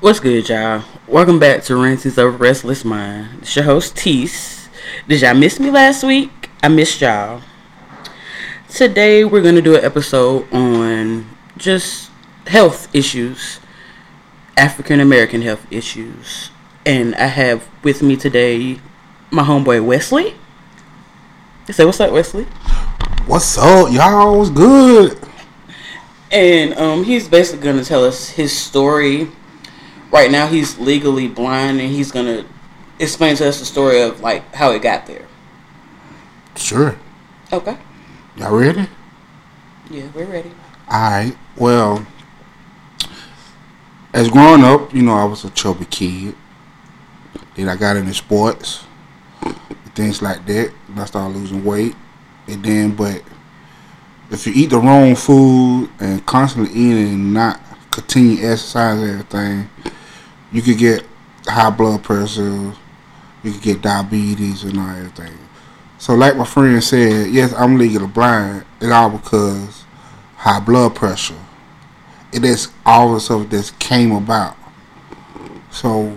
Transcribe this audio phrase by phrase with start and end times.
[0.00, 0.82] What's good, y'all?
[1.06, 3.40] Welcome back to Rantings of Restless Mind.
[3.42, 4.70] It's your host, Tease.
[5.06, 6.48] Did y'all miss me last week?
[6.62, 7.42] I missed y'all.
[8.70, 11.28] Today, we're going to do an episode on
[11.58, 12.10] just
[12.46, 13.60] health issues,
[14.56, 16.48] African American health issues.
[16.86, 18.80] And I have with me today
[19.30, 20.34] my homeboy, Wesley.
[21.70, 22.44] Say, what's up, Wesley?
[23.26, 24.38] What's up, y'all?
[24.38, 25.18] What's good?
[26.30, 29.28] And um, he's basically going to tell us his story.
[30.10, 32.44] Right now, he's legally blind, and he's to
[32.98, 35.26] explain to us the story of like how it got there.
[36.56, 36.96] Sure.
[37.52, 37.76] Okay.
[38.36, 38.88] Y'all ready?
[39.90, 40.52] Yeah, we're ready.
[40.88, 41.36] Alright.
[41.56, 42.06] Well,
[44.12, 46.34] as growing up, you know, I was a chubby kid.
[47.54, 48.84] Then I got into sports,
[49.94, 50.72] things like that.
[50.88, 51.94] And I started losing weight.
[52.46, 53.22] And then, but
[54.30, 59.70] if you eat the wrong food and constantly eating and not continue exercising and everything,
[60.52, 61.06] you could get
[61.46, 62.72] high blood pressure,
[63.42, 65.38] you could get diabetes and all everything.
[65.98, 69.84] So like my friend said, yes, I'm legally blind, and all because
[70.36, 71.38] high blood pressure.
[72.32, 74.56] It is all the stuff that came about.
[75.70, 76.16] So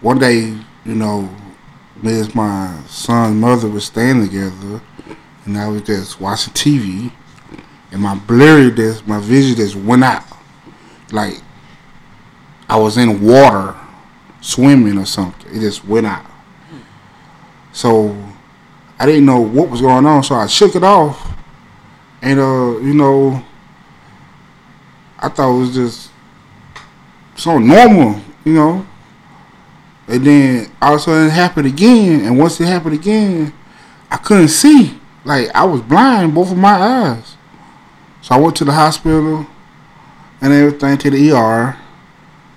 [0.00, 1.28] one day, you know,
[2.02, 4.80] me and my son's mother was staying together,
[5.44, 7.12] and I was just watching TV,
[7.90, 10.24] and my blurriness, my vision just went out.
[11.10, 11.40] Like
[12.68, 13.74] I was in water,
[14.40, 15.54] swimming or something.
[15.54, 16.26] It just went out.
[17.72, 18.16] So
[18.98, 21.32] I didn't know what was going on, so I shook it off,
[22.20, 23.44] and uh, you know,
[25.18, 26.10] I thought it was just
[27.36, 28.86] so normal, you know.
[30.08, 33.52] And then all of a sudden it happened again, and once it happened again,
[34.10, 34.98] I couldn't see.
[35.24, 37.36] Like I was blind, both of my eyes.
[38.22, 39.46] So I went to the hospital
[40.40, 41.76] and everything to the ER,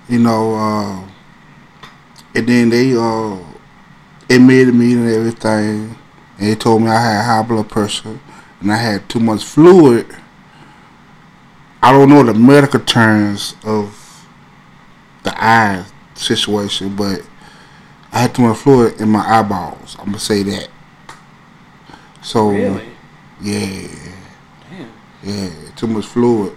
[0.08, 1.08] you know, uh,
[2.34, 3.36] and then they uh,
[4.30, 5.96] admitted me and everything,
[6.38, 8.18] and they told me I had high blood pressure
[8.60, 10.06] and I had too much fluid.
[11.82, 14.26] I don't know the medical terms of
[15.24, 15.84] the eye
[16.14, 17.22] situation, but
[18.12, 19.96] I had too much fluid in my eyeballs.
[19.98, 20.68] I'm gonna say that.
[22.22, 22.88] So Really?
[23.40, 23.88] yeah,
[24.70, 24.92] Damn.
[25.24, 26.56] yeah, too much fluid.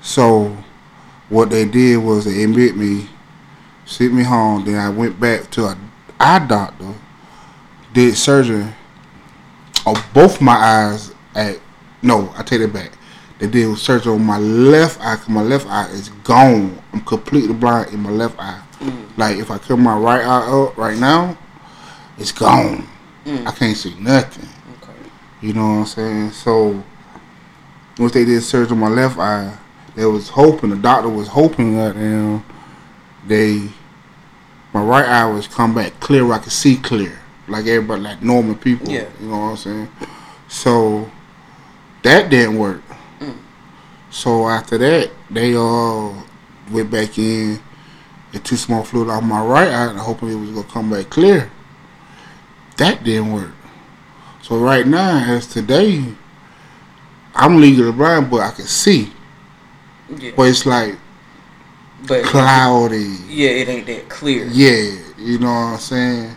[0.00, 0.56] So
[1.28, 3.08] what they did was they admit me,
[3.84, 4.64] sent me home.
[4.64, 5.78] Then I went back to a
[6.20, 6.94] eye doctor,
[7.92, 8.66] did surgery
[9.86, 11.14] on both my eyes.
[11.34, 11.58] At
[12.02, 12.92] no, I take it back.
[13.38, 15.18] They did surgery on my left eye.
[15.28, 16.80] my left eye is gone.
[16.92, 18.62] I'm completely blind in my left eye.
[19.16, 21.36] Like if I cover my right eye up right now,
[22.18, 22.88] it's gone.
[23.24, 23.46] Mm.
[23.46, 24.48] I can't see nothing.
[24.82, 24.92] Okay.
[25.40, 26.30] You know what I'm saying?
[26.32, 26.82] So
[27.98, 29.56] once they did surgery on my left eye,
[29.94, 32.44] they was hoping the doctor was hoping that um,
[33.26, 33.68] they
[34.72, 37.18] my right eye was come back clear where I could see clear.
[37.48, 38.88] Like everybody like normal people.
[38.88, 39.08] Yeah.
[39.20, 39.88] You know what I'm saying?
[40.48, 41.10] So
[42.02, 42.82] that didn't work.
[43.20, 43.36] Mm.
[44.10, 46.16] So after that, they all
[46.70, 47.60] went back in
[48.32, 50.90] and took some more fluid off my right eye and hoping it was gonna come
[50.90, 51.50] back clear.
[52.78, 53.52] That didn't work.
[54.40, 56.04] So right now, as today,
[57.34, 59.12] I'm legally blind, but I can see.
[60.18, 60.32] Yeah.
[60.36, 60.96] But it's like
[62.06, 63.16] But cloudy.
[63.28, 64.46] yeah, it ain't that clear.
[64.46, 66.36] Yeah, you know what I'm saying?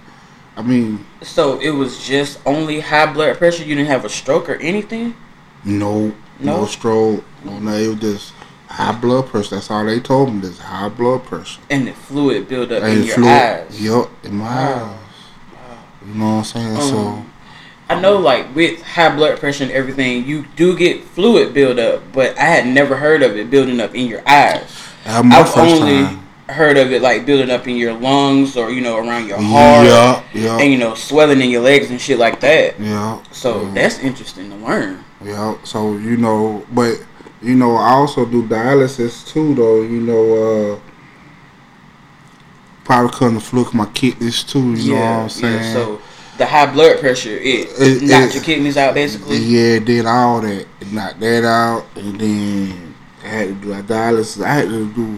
[0.58, 3.64] I mean, So it was just only high blood pressure.
[3.64, 5.16] You didn't have a stroke or anything.
[5.64, 6.08] no,
[6.40, 6.66] no, No?
[6.66, 8.34] stroke, no, no, it was just
[8.68, 9.56] high blood pressure.
[9.56, 10.42] That's all they told me.
[10.42, 11.60] Just high blood pressure.
[11.70, 13.82] And the fluid build up And in your fluid- eyes.
[13.82, 14.86] Yup, in my Wow.
[14.86, 15.00] eyes.
[16.08, 16.76] You know what I'm saying?
[16.82, 17.32] so Um,
[17.88, 22.38] I know, like with high blood pressure and everything, you do get fluid buildup, but
[22.38, 24.64] I had never heard of it building up in your eyes.
[25.06, 26.28] I've only time.
[26.50, 29.86] heard of it like building up in your lungs or you know around your heart,
[29.86, 32.80] Yeah, yeah, and you know swelling in your legs and shit like that.
[32.80, 33.22] yeah.
[33.32, 33.74] So yeah.
[33.76, 35.04] that's interesting to learn.
[35.24, 37.04] Yeah, so you know, but
[37.42, 39.82] you know, I also do dialysis too, though.
[39.84, 40.80] You know, uh,
[42.84, 44.74] probably couldn't fluke my kidneys too.
[44.74, 45.74] You know what I'm saying?
[45.74, 46.02] So
[46.38, 49.38] the high blood pressure it, It- knocked it- your kidneys out basically.
[49.38, 54.44] yeah, did all that, knocked that out, and then I had to do a dialysis.
[54.46, 55.18] I had to do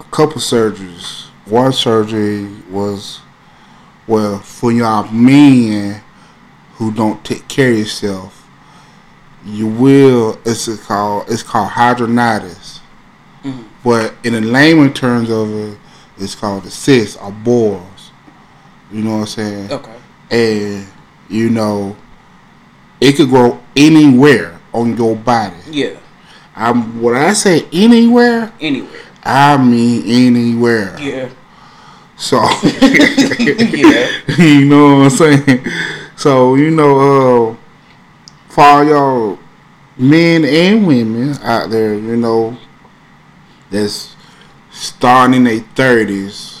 [0.00, 1.24] a couple surgeries.
[1.46, 3.20] One surgery was
[4.06, 6.02] well for y'all men
[6.74, 8.46] who don't take care of yourself.
[9.44, 10.38] You will.
[10.44, 11.24] It's called.
[11.28, 12.80] It's called hydronitis.
[13.44, 13.64] Mhm.
[13.84, 15.78] But in the layman terms of it,
[16.18, 17.82] it's called a cyst or boils.
[18.90, 19.72] You know what I'm saying?
[19.72, 19.96] Okay.
[20.30, 20.86] And
[21.28, 21.96] you know,
[23.00, 25.56] it could grow anywhere on your body.
[25.70, 25.98] Yeah.
[26.54, 29.00] I'm when I say anywhere, Anywhere.
[29.22, 30.96] I mean anywhere.
[30.98, 31.28] Yeah.
[32.16, 34.08] So Yeah.
[34.38, 35.66] you know what I'm saying?
[36.16, 37.56] So, you know, uh
[38.48, 39.38] for all y'all
[39.98, 42.56] men and women out there, you know,
[43.70, 44.16] that's
[44.70, 46.55] starting in their thirties,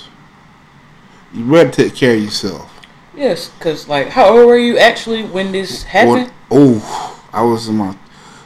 [1.36, 2.72] you better take care of yourself.
[3.14, 6.32] Yes, cause like, how old were you actually when this happened?
[6.50, 7.96] oh, I was in my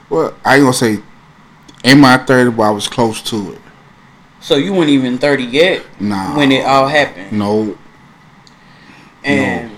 [0.09, 0.99] well, I ain't gonna say
[1.85, 3.61] in my thirties, but I was close to it.
[4.41, 6.37] So you weren't even thirty yet Nah.
[6.37, 7.77] when it all happened, No,
[9.25, 9.71] and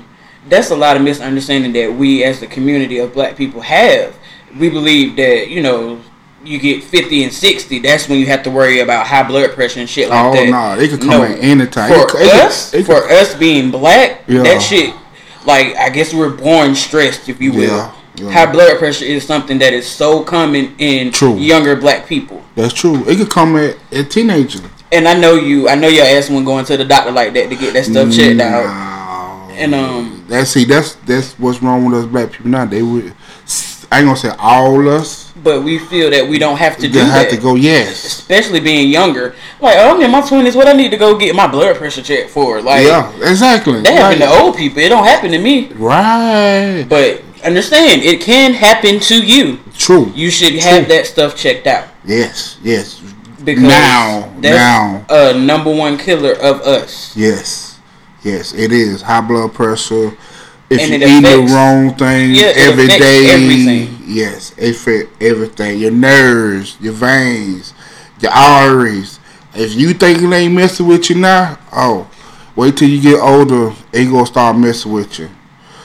[0.48, 4.16] that's a lot of misunderstanding that we as the community of Black people have.
[4.58, 6.00] We believe that you know.
[6.44, 7.78] You get fifty and sixty.
[7.78, 10.48] That's when you have to worry about high blood pressure and shit like oh that.
[10.48, 11.22] no, it could come No.
[11.22, 11.88] at any time.
[11.92, 14.42] for It could- it us, it for us being black, Yeah.
[14.42, 14.92] that shit,
[15.46, 17.62] like I guess we're born stressed, if you will.
[17.76, 18.30] Yeah, yeah.
[18.30, 21.36] High blood pressure is something that is so common in True.
[21.36, 22.42] younger black people.
[22.56, 23.04] that's true.
[23.08, 24.60] It could come at a teenager.
[24.90, 27.48] And I know you, I know your ass went going to the doctor like that
[27.50, 29.50] to get that stuff checked out.
[29.56, 32.64] And um, That's see, that's that's what's wrong with us black people now.
[32.64, 33.14] They would,
[33.92, 35.30] I ain't gonna say all us.
[35.44, 37.30] but we feel that we don't have to do have that.
[37.30, 37.56] to go.
[37.56, 38.04] Yes.
[38.06, 40.56] Especially being younger, like oh, I'm in my twenties.
[40.56, 42.62] What I need to go get my blood pressure checked for?
[42.62, 43.82] Like yeah, exactly.
[43.82, 44.28] that happen Right.
[44.34, 44.78] to old people.
[44.80, 45.68] It don't happen to me.
[45.74, 46.86] Right.
[46.88, 49.58] But understand, it can happen to you.
[49.76, 50.10] True.
[50.14, 52.56] You should have that stuff checked out Yes.
[52.62, 53.00] Yes.
[53.44, 57.14] because now, that's now, a number one killer of us.
[57.16, 57.78] yes,
[58.22, 60.16] yes, it is high blood pressure.
[60.72, 63.98] If And you eat the wrong thing Yeah, every affects day, everything.
[64.06, 65.78] yes, it affect everything.
[65.78, 67.74] Your nerves, your veins,
[68.20, 69.18] your arteries.
[69.54, 72.08] If you think it ain't messing with you now, oh,
[72.56, 75.28] wait till you get older, it gonna start messing with you.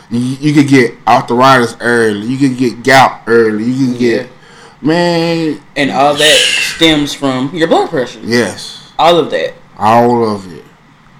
[0.09, 2.25] You, you could get arthritis early.
[2.27, 3.65] You could get gout early.
[3.65, 4.29] You could get,
[4.81, 6.35] man, And all that
[6.75, 8.21] stems from your blood pressure.
[8.23, 9.53] yes, All of that.
[9.77, 10.63] all of it,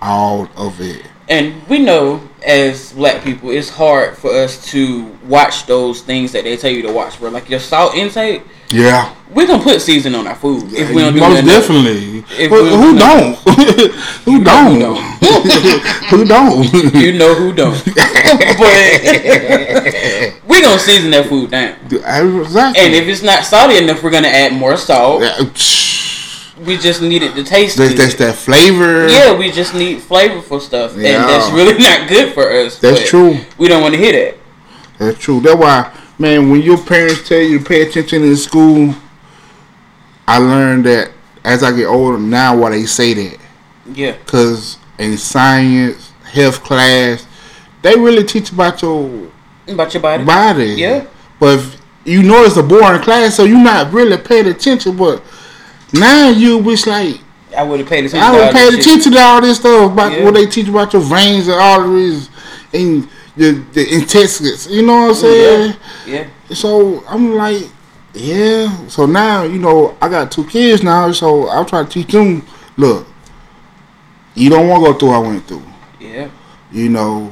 [0.02, 1.06] all of it.
[1.28, 6.44] And we know as black people, it's hard for us to watch those things that
[6.44, 7.30] they tell you to watch, bro.
[7.30, 11.14] Like your salt intake, Yeah, we gonna put season on our food if we don't
[11.14, 12.20] do most definitely.
[12.38, 13.36] If Who, we who do don't?
[14.26, 14.80] who don't?
[14.80, 14.98] don't.
[16.10, 16.94] who don't?
[16.94, 17.84] You know who don't.
[17.86, 17.96] but
[20.48, 21.76] we gonna season that food down.
[21.86, 22.84] exactly.
[22.86, 25.22] And if it's not salty enough, we're gonna add more salt.
[25.24, 25.38] Yeah,
[26.66, 29.08] We just need it to taste that's, that's that flavor.
[29.08, 31.22] Yeah, we just need flavorful stuff, Yeah.
[31.22, 32.80] and that's really not good for us.
[32.80, 33.38] That's true.
[33.58, 34.38] We don't want to hear that.
[34.98, 35.40] That's true.
[35.40, 38.96] That's why, man, when your parents tell you to pay attention in school,
[40.28, 41.12] I learned that
[41.44, 43.38] as I get older now why they say that.
[43.94, 47.26] Yeah, Because in science, health class,
[47.82, 49.30] they really teach about your
[49.68, 50.26] about your body.
[50.26, 50.66] body.
[50.74, 51.06] Yeah.
[51.40, 54.98] But if you know it's a boring class, so you're not really paying attention.
[54.98, 55.22] But
[55.94, 57.20] now you wish like
[57.56, 58.20] I would have paid attention.
[58.20, 60.24] I to all would pay this attention to all this stuff about Yeah.
[60.26, 62.30] what they teach about your veins and arteries
[62.74, 64.68] and your the intestines.
[64.68, 65.76] You know what I'm saying?
[66.06, 67.64] Yeah, So I'm like,
[68.14, 68.88] yeah.
[68.88, 72.46] So now you know I got two kids now, so I'm trying to teach them.
[72.76, 73.08] Look,
[74.36, 75.64] you don't want to go through what I went through.
[76.00, 76.30] yeah,
[76.72, 77.32] You know,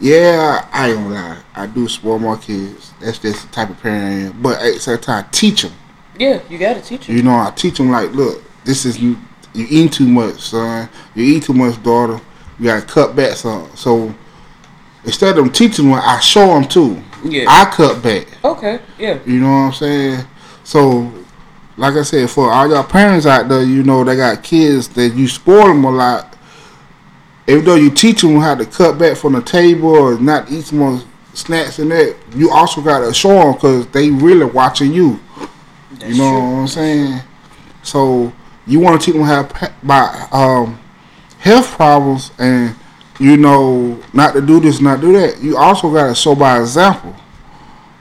[0.00, 1.38] yeah, I ain't gonna lie.
[1.54, 2.92] I do spoil my kids.
[3.00, 4.42] That's just the type of parent I am.
[4.42, 5.72] But at the same time, I teach them.
[6.18, 6.40] Yeah.
[6.48, 7.16] You gotta teach them.
[7.16, 9.16] You know, I teach them like, look, this is you
[9.54, 10.88] eating too much, son.
[11.14, 12.20] You eat too much, daughter.
[12.58, 13.70] You gotta cut back some.
[13.76, 14.14] So
[15.04, 17.02] instead of them teaching them, I show them too.
[17.24, 17.46] Yeah.
[17.48, 18.26] I cut back.
[18.44, 18.80] Okay.
[18.98, 19.18] Yeah.
[19.24, 20.26] You know what I'm saying?
[20.62, 21.12] So,
[21.76, 25.14] like I said, for all y'all parents out there, you know they got kids that
[25.14, 26.36] you spoil them a lot.
[27.46, 30.64] Even though you teach them how to cut back from the table or not eat
[30.64, 31.00] some more
[31.34, 35.20] snacks and that, you also gotta show them because they really watching you.
[36.04, 36.40] That's You know true.
[36.52, 37.20] what I'm saying?
[37.82, 38.32] So
[38.66, 39.48] you want to teach them how
[39.82, 40.78] by um,
[41.38, 42.74] health problems and
[43.18, 45.42] you know not to do this, not do that.
[45.42, 47.14] You also got to show by example.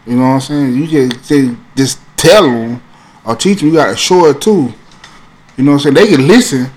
[0.06, 0.76] You know what I'm saying?
[0.76, 2.82] You just say, just tell them
[3.26, 3.70] or teach them.
[3.70, 4.74] You got to show it too.
[5.56, 5.96] You know what I'm saying?
[5.96, 6.68] They can listen.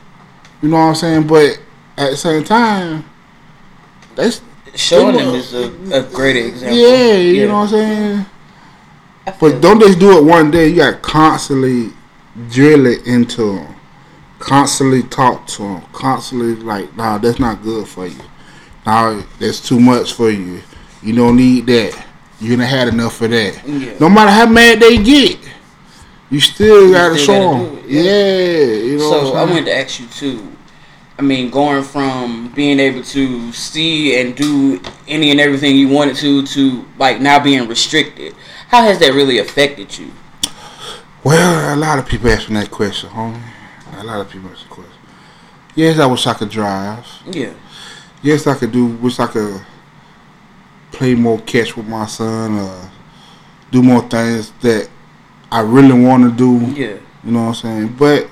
[0.63, 1.27] You know what I'm saying?
[1.27, 1.59] But
[1.97, 3.05] at the same time,
[4.15, 4.43] that's
[4.75, 6.77] Showing them is a, a great example.
[6.79, 7.15] yeah.
[7.17, 8.27] You know what I'm saying?
[9.41, 10.69] But don't just do it one day.
[10.69, 11.91] You got to constantly
[12.49, 13.75] drill it into them.
[14.39, 15.83] Constantly talk to them.
[15.93, 18.21] Constantly like, nah, that's not good for you.
[18.87, 20.61] Nah, that's too much for you.
[21.03, 22.07] You don't need that.
[22.41, 23.67] You done had enough of that.
[23.67, 23.97] Yeah.
[23.99, 25.39] No matter how mad they get,
[26.31, 27.79] you still got to still show gotta them.
[27.79, 28.03] it, Yeah.
[28.03, 28.65] yeah.
[28.85, 30.53] you know so I wanted to ask you too.
[31.19, 36.15] I mean, going from being able to see and do any and everything you wanted
[36.17, 38.35] to to like now being restricted,
[38.69, 40.11] how has that really affected you?
[41.25, 43.41] Well, a lot of people asking that question, homie.
[43.99, 44.93] A lot of people asking the question.
[45.75, 47.05] Yes, I wish I could drive.
[47.31, 47.53] Yeah.
[48.23, 48.87] Yes, I could do.
[48.87, 49.61] Wish I could
[50.93, 52.91] play more catch with my son, or
[53.71, 54.89] do more things that
[55.51, 56.67] I really want to do.
[56.73, 56.97] Yeah.
[57.25, 57.97] You know what I'm saying?
[57.99, 58.29] But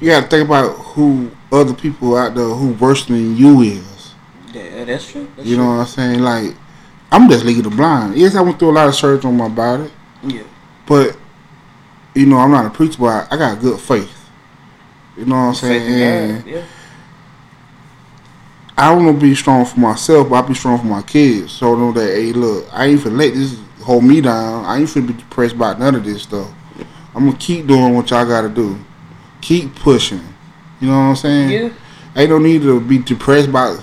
[0.00, 4.14] you got to think about who other people out there who worse than you is.
[4.52, 5.28] Yeah, that's true.
[5.36, 5.76] That's You know true.
[5.78, 6.20] what I'm saying?
[6.20, 6.54] Like,
[7.10, 8.16] I'm just legally blind.
[8.16, 9.90] Yes, I went through a lot of surgery on my body,
[10.22, 10.42] Yeah.
[10.86, 11.16] but
[12.14, 14.14] you know, I'm not a preacher, but I got good faith.
[15.16, 15.80] You know what I'm saying?
[15.80, 16.62] Faith in And God, Yeah.
[18.76, 21.52] I want to be strong for myself, but I be strong for my kids.
[21.52, 24.64] So know that, hey, look, I ain't finna let this hold me down.
[24.64, 26.48] I ain't finna be depressed by none of this stuff.
[27.14, 28.78] I'm gonna keep doing what y'all gotta do.
[29.40, 30.20] Keep pushing.
[30.80, 31.50] You know what I'm saying?
[31.50, 31.70] Yeah.
[32.14, 33.76] Ain't no need to be depressed by.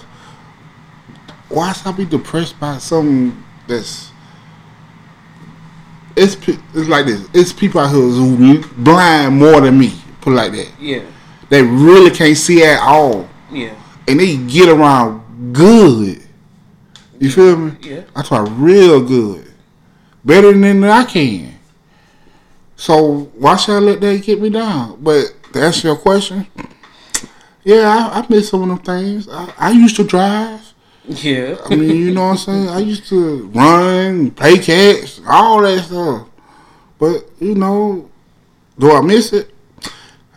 [1.50, 4.12] Why should I be depressed by something that's?
[6.16, 7.28] It's it's like this.
[7.34, 9.94] It's people out here who blind more than me.
[10.22, 10.72] Put it like that.
[10.80, 11.04] Yeah.
[11.50, 13.76] They really can't see at all, Yeah.
[14.08, 16.24] and they get around good.
[17.20, 17.74] You feel me?
[17.82, 18.02] Yeah.
[18.16, 19.52] I try real good,
[20.24, 21.60] better than I can.
[22.78, 24.98] So why should I let that get me down?
[25.02, 26.48] But to answer your question,
[27.64, 29.30] yeah, I, I miss some of them things.
[29.30, 30.65] I, I used to drive.
[31.08, 31.58] Yeah.
[31.66, 32.70] I mean, you know what I'm saying?
[32.70, 36.28] I used to run, play catch, all that stuff.
[36.98, 38.10] But, you know,
[38.80, 39.52] do I miss it?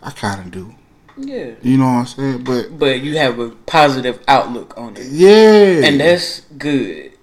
[0.01, 0.75] I kind of do.
[1.17, 1.51] yeah.
[1.61, 2.43] You know what I'm saying?
[2.43, 5.07] But, But you have a positive outlook on it.
[5.07, 5.85] yeah.
[5.87, 7.13] And that's good.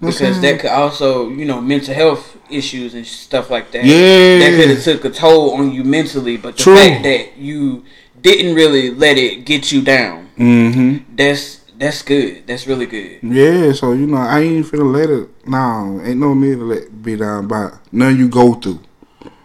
[0.00, 0.40] Because that?
[0.42, 3.84] that could also, you know, mental health issues and stuff like that.
[3.84, 4.38] Yeah.
[4.40, 6.36] That could have took a toll on you mentally.
[6.36, 6.76] But the True.
[6.76, 7.84] fact that you
[8.20, 11.16] didn't really let it get you down, Mm-hmm.
[11.16, 12.46] that's that's good.
[12.46, 13.18] That's really good.
[13.22, 17.02] Yeah, so, you know, I ain't finna let it, no, ain't no need to let
[17.02, 18.80] be down by none you go through.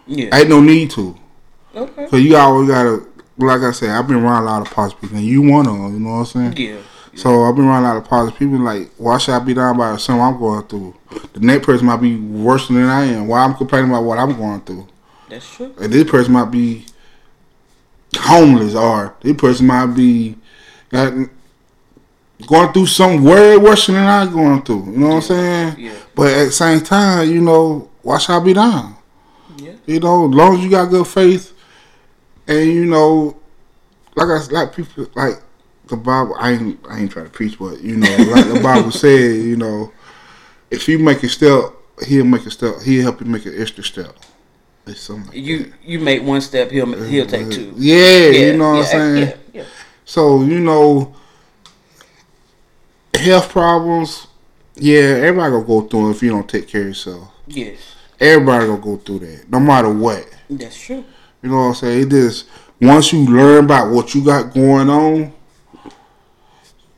[0.06, 0.36] Yeah.
[0.36, 1.16] Ain't no need to.
[1.74, 2.08] Okay.
[2.08, 3.06] So you always gotta,
[3.38, 5.72] like I said, I've been around a lot of positive people, and you one of
[5.72, 5.92] them.
[5.94, 6.56] You know what I'm saying?
[6.56, 6.80] Yeah.
[7.14, 8.58] So I've been around a lot of positive people.
[8.58, 10.94] Like, why should I be down by something I'm going through?
[11.34, 13.26] The next person might be worse than I am.
[13.28, 14.86] Why I'm complaining about what I'm going through?
[15.28, 15.74] That's true.
[15.80, 16.86] And this person might be
[18.16, 20.36] homeless, or this person might be
[20.90, 21.12] got,
[22.46, 24.92] going through something way worse than I'm going through.
[24.92, 25.74] You know what I'm saying?
[25.78, 25.94] Yeah.
[26.14, 28.96] But at the same time, you know, why should I be down?
[29.56, 29.72] Yeah.
[29.86, 31.52] You know, as long as you got good faith,
[32.46, 33.36] and you know,
[34.16, 35.34] like I like people like
[35.86, 36.34] the Bible.
[36.38, 39.56] I ain't I ain't trying to preach, but you know, like the Bible said, you
[39.56, 39.92] know,
[40.70, 41.72] if you make a step,
[42.06, 42.80] he'll make a step.
[42.82, 44.16] He'll help you make an extra step.
[44.86, 45.26] It's something.
[45.26, 47.74] Like You you make one step, he'll he'll take uh, two.
[47.76, 49.28] Yeah, you know what I'm saying.
[49.28, 49.64] Yeah, yeah.
[50.04, 51.14] So you know,
[53.22, 54.26] health problems.
[54.74, 57.28] Yeah, everybody gonna go through it if you don't take care of yourself.
[57.46, 57.78] Yes,
[58.20, 60.26] Everybody gonna go through that, no matter what.
[60.48, 61.04] that's true.
[61.42, 62.02] You know what I'm saying?
[62.06, 62.46] It just
[62.80, 65.32] once you learn about what you got going on,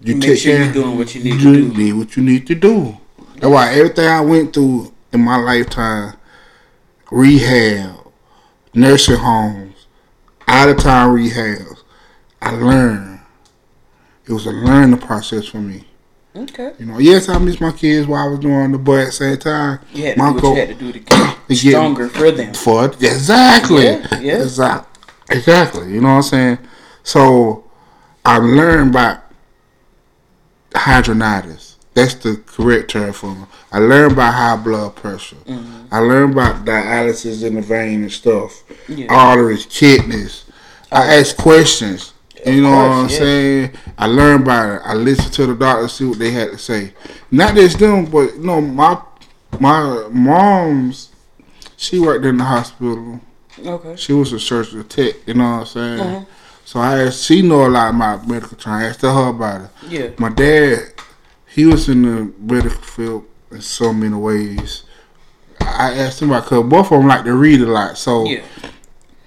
[0.01, 0.65] you Make take sure care.
[0.65, 1.77] you're doing what you need you to do.
[1.79, 2.97] need what you need to do.
[3.37, 6.15] That's why everything I went through in my lifetime,
[7.11, 7.97] rehab,
[8.75, 9.87] nursing homes,
[10.47, 11.83] out of town rehabs,
[12.43, 13.21] I learned.
[14.27, 15.85] It was a learning process for me.
[16.37, 16.73] Okay.
[16.81, 19.13] You know, yes, I miss my kids while I was doing the, but at the
[19.13, 22.31] same time, You had to my do goal had to do to get stronger for
[22.33, 22.55] them.
[22.55, 22.87] for.
[22.87, 23.85] Exactly.
[23.85, 24.43] Yeah, yeah.
[24.43, 25.03] Exactly.
[25.31, 25.93] Exactly.
[25.93, 26.59] You know what I'm saying?
[27.05, 27.65] So
[28.25, 29.21] I learned about
[30.73, 31.77] hydronitis.
[31.95, 33.37] That's the correct term for it.
[33.71, 35.37] I learned about high blood pressure.
[35.37, 35.87] Mm-hmm.
[35.95, 38.65] I learned about dialysis in the vein and stuff.
[38.89, 39.07] Yeah.
[39.09, 40.45] Arteries, kidneys.
[40.91, 42.14] I asked questions.
[42.47, 43.17] You know what I'm yeah.
[43.19, 43.71] saying?
[43.97, 44.83] I learned about it.
[44.85, 46.93] I listened to the doctor, see what they had to say.
[47.31, 49.01] Not just them, but you know, my
[49.59, 51.11] my mom's
[51.77, 53.21] she worked in the hospital.
[53.65, 53.97] Okay.
[53.97, 55.99] She was a surgical tech, you know what I'm saying?
[55.99, 56.27] Mhm.
[56.65, 58.83] So I asked, she know a lot about medical training.
[58.87, 59.71] I asked her about it.
[59.89, 60.09] Yeah.
[60.19, 60.93] My dad,
[61.47, 64.85] he was in the medical field in so many ways.
[65.61, 67.99] I asked him about, cause both of them like to read a lot.
[67.99, 68.43] So, Yeah.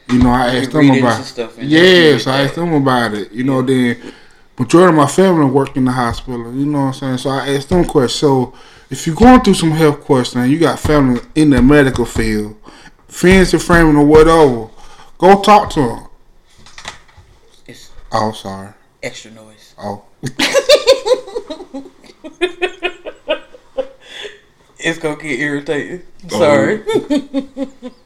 [0.10, 3.32] You know, I asked them about stuff Yeah, so I asked them about it.
[3.32, 4.14] You know, then
[4.58, 6.54] majority of my family worked in the hospital.
[6.54, 7.18] You know what I'm saying?
[7.20, 8.20] So I asked them questions.
[8.20, 8.54] So
[8.90, 12.56] if you're going through some health questions, you got family in the medical field,
[13.08, 14.70] friends and family or whatever,
[15.18, 16.04] go talk to them.
[17.68, 18.70] It's Oh, sorry.
[19.04, 19.74] extra noise.
[19.78, 20.04] Oh,
[24.80, 26.04] It's gonna get irritating.
[26.32, 27.92] Oh.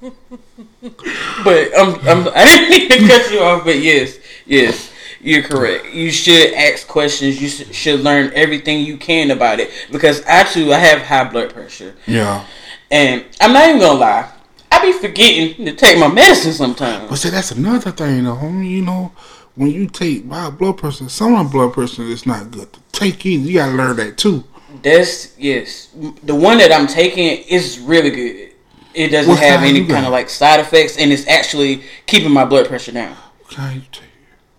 [1.43, 4.91] But I'm, I'm I didn't mean to cut you off, but yes, yes.
[5.24, 5.93] You're correct.
[5.93, 7.39] You should ask questions.
[7.41, 11.93] You should- learn everything you can about it because actually I have high blood pressure,
[12.07, 12.43] yeah.
[12.89, 14.29] and I'm not even gonna lie.
[14.71, 17.07] I I be forgetting to take my medicine sometimes.
[17.10, 18.71] But see, that's another thing, though, homie.
[18.71, 19.12] You know,
[19.55, 23.48] when you take high blood pressure, some blood pressure is not good to take either.
[23.48, 24.43] You gotta learn that too.
[24.81, 25.89] That's yes.
[26.24, 28.50] The one that I'm taking is really good.
[28.93, 32.45] It doesn't What have any kind of like side effects, and it's actually keeping my
[32.45, 33.15] blood pressure down.
[33.43, 34.03] What kind you take?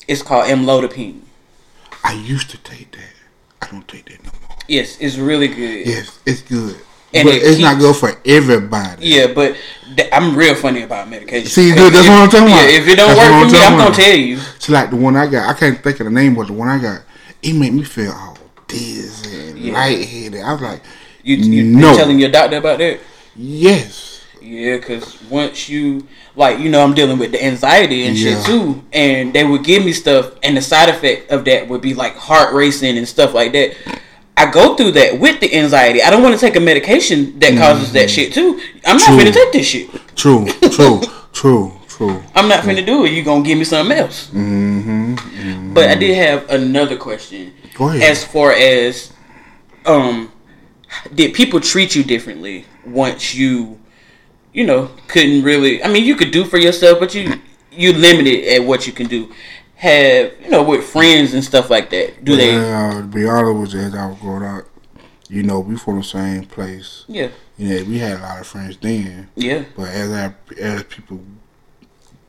[0.09, 1.21] It's called amlodipine.
[2.05, 3.13] I used to take that.
[3.61, 4.57] I don't take that no more.
[4.69, 5.87] Yes, it's really good.
[5.87, 6.77] Yes, it's good.
[7.15, 9.07] And but it it's not good for everybody.
[9.07, 9.55] Yeah, but
[9.97, 11.47] th- I'm real funny about medication.
[11.49, 12.71] See, dude, that's If- what I'm talking yeah, about.
[12.71, 14.39] if it don't That's work for me, I'm gonna tell you.
[14.59, 16.69] See, like the one I got, I can't think of the name, but the one
[16.69, 17.03] I got,
[17.43, 19.75] it made me feel all dizzy and Yeah.
[19.75, 20.41] lightheaded.
[20.43, 20.83] I was like,
[21.23, 21.89] You, you no.
[21.89, 22.99] been telling your doctor about that?
[23.37, 24.09] yes.
[24.43, 26.07] Yeah, because once you
[26.37, 28.35] like, you know, I'm dealing with the anxiety and Yeah.
[28.37, 31.81] shit too, and they would give me stuff, and the side effect of that would
[31.81, 33.75] be like heart racing and stuff like that.
[34.37, 36.03] I go through that with the anxiety.
[36.03, 38.61] I don't want to take a medication that causes that shit too.
[38.85, 39.19] I'm not Mm-hmm.
[39.21, 39.31] True.
[39.31, 39.91] finna take this shit.
[40.17, 41.01] True, true,
[41.33, 42.23] true, true.
[42.35, 43.13] I'm not finna do it.
[43.13, 44.31] You gonna give me something else.
[44.33, 45.75] Mm-hmm.
[45.75, 47.53] But I did have another question.
[47.75, 48.03] Go ahead.
[48.03, 49.13] As far as,
[49.87, 50.33] um,
[51.15, 53.79] did people treat you differently once you,
[54.53, 55.83] you know, couldn't really?
[55.83, 57.41] I mean, you could do for yourself, but you
[57.71, 59.33] you limited at what you can do.
[59.77, 62.25] Have you know with friends and stuff like that?
[62.25, 62.53] Do they?
[63.13, 64.65] Be honest with you, as I was growing up,
[65.29, 67.05] you know, we from the same place.
[67.09, 70.83] Yeah, You know, we had a lot of friends then, yeah, but as I, as
[70.85, 71.21] people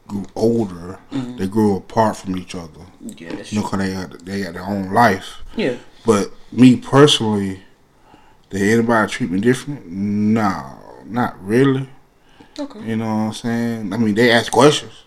[0.08, 1.38] grew older, Mm-hmm.
[1.38, 2.82] they grew apart from each other.
[3.01, 3.44] yeah.
[3.46, 3.68] You know.
[3.68, 5.44] 'cause they got they got their own life.
[5.56, 5.75] Yeah,
[6.06, 7.62] But me personally,
[8.50, 9.86] did anybody treat me different?
[9.88, 11.88] No, not really.
[12.60, 12.79] Okay.
[12.81, 13.93] You know what I'm saying?
[13.93, 15.03] I mean, they ask questions.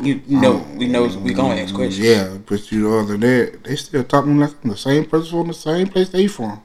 [0.00, 1.98] You know, um, we know we gonna ask questions.
[1.98, 5.30] Yeah, but you know, other than that, they still talking to like the same person
[5.30, 6.62] from the same place they from.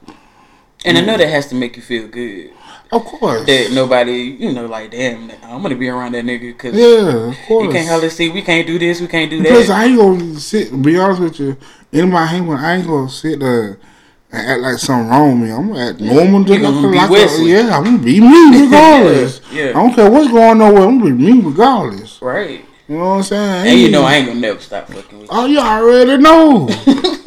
[0.86, 2.52] And I know that has to make you feel good.
[2.92, 3.46] Of course.
[3.46, 7.38] That nobody, you know, like damn, I'm gonna be around that nigga because yeah, of
[7.48, 7.66] course.
[7.66, 8.30] you can't hardly see.
[8.30, 9.02] We can't do this.
[9.02, 9.50] We can't do that.
[9.50, 9.70] Because.
[9.70, 10.82] I ain't gonna sit.
[10.82, 11.58] Be honest with you,
[11.92, 13.80] in my hang with, I ain't gonna sit there
[14.32, 15.56] and act like something wrong with me.
[15.56, 16.44] I'm gonna act normal.
[16.44, 19.42] Gonna be like a- yeah, I'm gonna be me regardless.
[19.52, 19.70] Yeah, yeah.
[19.70, 20.74] I don't care what's going on.
[20.74, 22.22] with I'm gonna be me regardless.
[22.22, 22.64] Right.
[22.88, 23.68] You know what I'm saying?
[23.68, 25.38] And you know I ain't gonna never stop fucking with you.
[25.38, 26.68] Oh, you already know.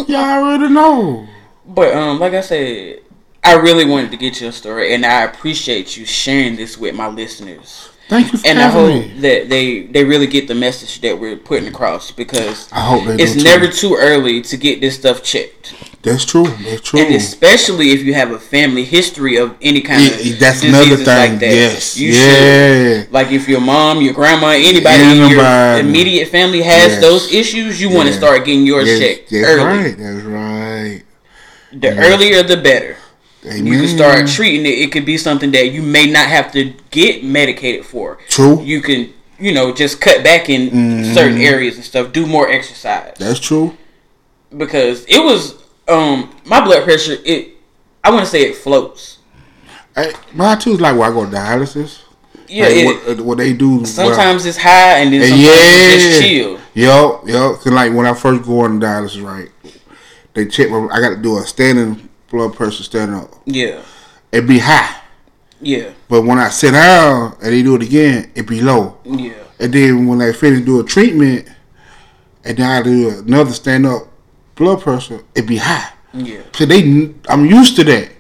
[0.09, 1.27] you already know.
[1.67, 3.01] But um, like I said,
[3.45, 7.09] I really wanted to get your story, and I appreciate you sharing this with my
[7.09, 7.89] listeners.
[8.09, 9.21] Thank you for And I hope me.
[9.21, 13.35] that they they really get the message that we're putting across because I hope it's
[13.35, 13.45] do too.
[13.45, 16.47] never too early to get this stuff checked, That's true.
[16.65, 17.01] That's true.
[17.01, 20.97] and especially if you have a family history of any kind of Yeah, that's another
[20.97, 21.05] thing.
[21.07, 21.51] like that.
[21.55, 21.99] Yes.
[21.99, 22.21] you should.
[22.21, 23.05] yeah.
[23.11, 25.45] Like if your mom, your grandma, anybody in your
[25.79, 27.01] immediate family has Yes.
[27.03, 29.65] those issues, you want to start getting yours Yes, checked that's early.
[29.65, 29.99] right.
[29.99, 31.03] That's right.
[31.73, 32.97] The earlier, the better.
[33.45, 33.67] Amen.
[33.67, 34.79] You can start treating it.
[34.79, 38.19] It could be something that you may not have to get medicated for.
[38.29, 38.63] True.
[38.63, 41.15] You can, you know, just cut back in Mhm.
[41.15, 42.13] certain areas and stuff.
[42.13, 43.77] Do more exercise That's true.
[44.57, 45.55] because it was
[45.89, 47.17] um my blood pressure.
[47.25, 47.57] It
[48.05, 49.19] I want to say it floats.
[49.95, 52.03] Hey, mine too is like where I go to dialysis.
[52.49, 53.85] Yeah, Like, it, what, uh, what they do.
[53.85, 56.29] sometimes it's high and then Well, sometimes it's just yeah.
[56.29, 56.61] chill.
[56.75, 57.55] Yo, yo.
[57.57, 59.51] Cause like when I first go on dialysis, right?
[60.35, 60.89] They check my.
[60.93, 63.31] I got to do a standing blood pressure standing up.
[63.47, 63.83] Yeah,
[64.31, 64.95] It be high,
[65.61, 68.99] yeah, but when I sit down and they do it again, it be low.
[69.05, 69.33] yeah.
[69.59, 71.49] And then when they finish do a treatment,
[72.45, 74.03] and then I do another stand up
[74.61, 75.89] blood pressure, it be high.
[76.13, 76.81] Yeah, So they,
[77.29, 78.11] I'm used to that.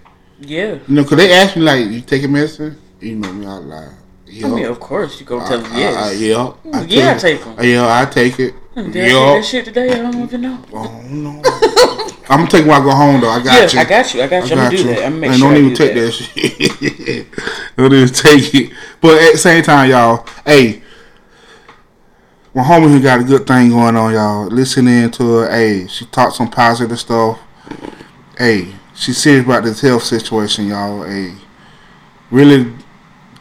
[0.40, 0.78] yeah.
[0.88, 3.76] You know, cause they ask me like, "You taking medicine?" You know me, I lie.
[3.76, 3.92] I
[4.26, 5.96] Yeah, mean, of course you go tell them I- yes.
[5.96, 7.58] I- yeah, I Yeah, I take 'em.
[7.58, 8.54] Uh, yeah, I take it.
[8.74, 9.34] Hmm, did I Yeah.
[9.34, 9.88] that shit today?
[9.92, 10.58] I don't even know.
[10.72, 11.42] Oh no.
[12.30, 13.28] I'm gonna take when I go home though.
[13.28, 13.78] I got yeah, you.
[13.80, 14.22] I got you.
[14.22, 14.56] I got you.
[14.56, 14.98] I'm gonna do that.
[15.04, 16.06] I'm gonna make Man, sure don't I even do take that.
[16.06, 16.12] that,
[17.10, 17.26] shit.
[17.76, 18.70] don't even take it.
[19.00, 20.80] But at the same time, y'all, hey,
[22.54, 24.46] my homie who got a good thing going on, y'all.
[24.46, 25.50] Listen in to her.
[25.50, 27.38] Hey, she talked some positive stuff.
[28.36, 31.04] Hey, she's serious about this health situation, y'all.
[31.04, 31.34] Hey,
[32.30, 32.72] really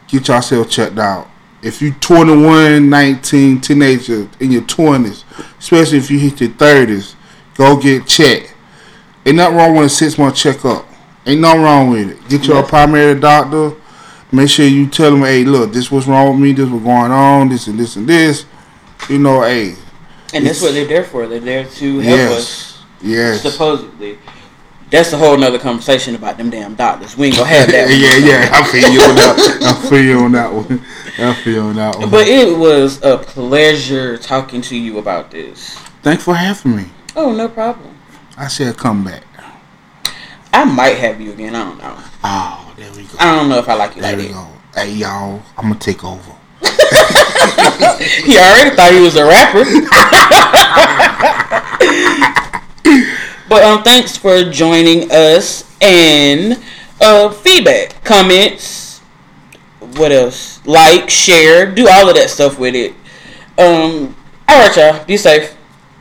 [0.06, 1.28] get yourself checked out.
[1.62, 5.24] If you 21, 19, teenager in your 20s,
[5.58, 7.14] especially if you hit your 30s,
[7.56, 8.54] go get checked.
[9.26, 10.86] Ain't nothing wrong with a six month checkup.
[11.26, 12.28] Ain't nothing wrong with it.
[12.28, 13.72] Get your primary doctor.
[14.32, 16.52] Make sure you tell them, hey, look, this what's wrong with me.
[16.52, 17.48] This what's going on.
[17.48, 18.46] This and this and this.
[19.08, 19.74] You know, hey,
[20.34, 21.26] And that's what they're there for.
[21.26, 22.82] They're there to help us.
[23.02, 23.42] yes, yes.
[23.42, 24.18] Supposedly.
[24.90, 27.16] That's a whole nother conversation about them damn doctors.
[27.16, 27.88] We ain't gonna have that.
[27.88, 28.00] one.
[28.00, 28.50] yeah, yeah.
[28.52, 29.62] I feel you on that.
[29.62, 30.84] I feel you on that one.
[31.18, 32.10] I feel you on that one.
[32.10, 35.74] But it was a pleasure talking to you about this.
[36.02, 36.86] Thanks for having me.
[37.14, 37.96] Oh, no problem.
[38.36, 39.22] I said come back.
[40.52, 41.54] I might have you again.
[41.54, 41.96] I don't know.
[42.24, 43.16] Oh, there we go.
[43.20, 44.34] I don't know if I like you There like we that.
[44.74, 44.80] go.
[44.80, 46.32] Hey y'all, I'm gonna take over.
[48.24, 49.64] He already thought he was a rapper.
[53.48, 56.62] but um, thanks for joining us and
[57.00, 58.98] uh, feedback, comments,
[59.96, 60.64] what else?
[60.66, 62.92] Like, share, do all of that stuff with it.
[63.58, 64.14] Um,
[64.48, 65.04] all right, y'all.
[65.04, 65.56] Be safe.